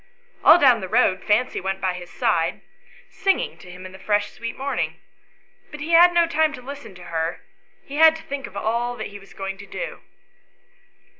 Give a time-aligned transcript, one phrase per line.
[0.43, 2.61] All down the road Fancy went by his side,
[3.11, 4.95] singing to him in the fresh sweet morning;
[5.69, 7.41] but he had no time to listen to her,
[7.85, 10.01] he had to think of all he was going to do.